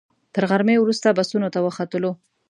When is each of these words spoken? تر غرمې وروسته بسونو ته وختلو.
تر 0.35 0.43
غرمې 0.49 0.75
وروسته 0.79 1.15
بسونو 1.17 1.47
ته 1.53 1.59
وختلو. 1.65 2.11